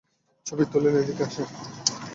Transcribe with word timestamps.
ছবি 0.45 0.63
তুলেন, 0.65 0.95
এদিকে 0.95 1.23
আসেন। 1.23 1.47